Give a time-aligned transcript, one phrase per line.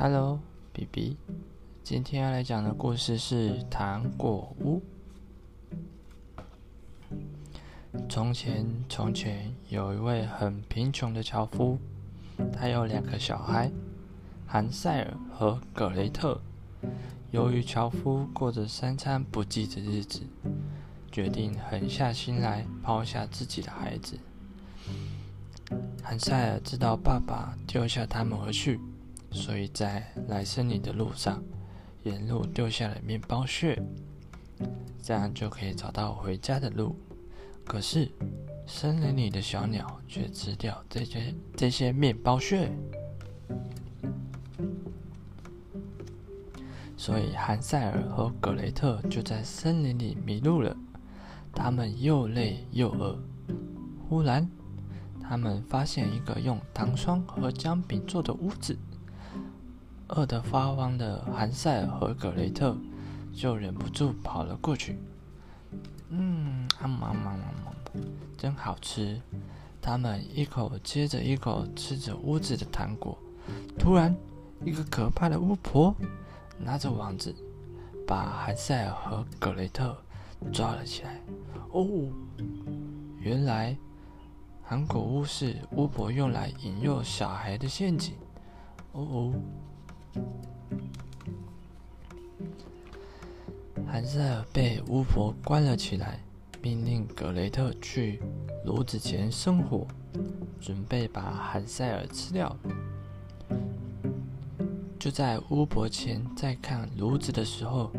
[0.00, 1.16] Hello，B B，
[1.82, 4.80] 今天要来讲的故事是《糖果屋》。
[8.08, 11.80] 从前，从前有一位很贫穷的樵夫，
[12.52, 13.72] 他有两个小孩，
[14.46, 16.40] 韩塞尔和葛雷特。
[17.32, 20.20] 由于樵夫过着三餐不继的日子，
[21.10, 24.16] 决定狠下心来抛下自己的孩子。
[26.04, 28.78] 韩塞尔知道爸爸丢下他们而去。
[29.30, 31.42] 所以在来森林的路上，
[32.02, 33.80] 沿路丢下了面包屑，
[35.02, 36.96] 这样就可以找到回家的路。
[37.64, 38.10] 可是，
[38.66, 42.72] 森林里的小鸟却吃掉这些这些面包屑，
[46.96, 50.74] 所以韩塞尔和格雷特就在森林里迷路了。
[51.52, 53.18] 他们又累又饿，
[54.08, 54.48] 忽然，
[55.20, 58.76] 他们发现一个用糖霜和姜饼做的屋子。
[60.08, 62.76] 饿得发慌的韩塞尔和格雷特
[63.32, 64.98] 就忍不住跑了过去。
[66.08, 67.72] 嗯，啊嘛嘛嘛嘛，
[68.36, 69.20] 真好吃！
[69.82, 73.18] 他们一口接着一口吃着屋子的糖果。
[73.78, 74.16] 突然，
[74.64, 75.94] 一个可怕的巫婆
[76.58, 77.34] 拿着网子，
[78.06, 79.96] 把韩塞尔和格雷特
[80.52, 81.20] 抓了起来。
[81.72, 81.86] 哦，
[83.20, 83.76] 原来
[84.66, 88.14] 糖果屋是巫婆用来引诱小孩的陷阱。
[88.92, 89.34] 哦哦。
[93.86, 96.20] 韩塞尔被巫婆关了起来，
[96.62, 98.20] 命令格雷特去
[98.64, 99.86] 炉子前生火，
[100.60, 102.54] 准备把韩塞尔吃掉。
[104.98, 107.90] 就在巫婆前在看炉子的时候，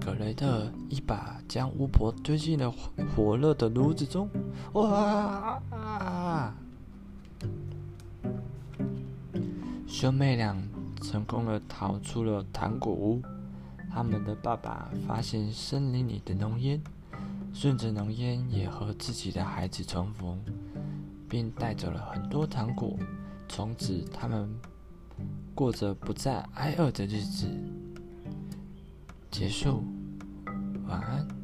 [0.00, 2.70] 格雷特一把将巫婆推进了
[3.14, 4.28] 火热的炉子中。
[4.72, 5.62] 哇！
[9.86, 10.69] 兄妹俩。
[11.00, 13.22] 成功的逃出了糖果屋。
[13.92, 16.80] 他们的爸爸发现森林里的浓烟，
[17.52, 20.40] 顺着浓烟也和自己的孩子重逢，
[21.28, 22.96] 并带走了很多糖果。
[23.48, 24.48] 从此，他们
[25.56, 27.48] 过着不再挨饿的日子。
[29.30, 29.82] 结束。
[30.86, 31.39] 晚安。